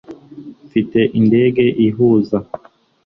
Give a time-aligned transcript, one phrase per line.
[0.67, 2.37] mfite indege ihuza